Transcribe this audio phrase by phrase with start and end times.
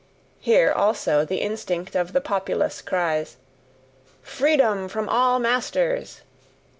[0.39, 3.37] Here also the instinct of the populace cries,
[4.23, 6.21] "Freedom from all masters!"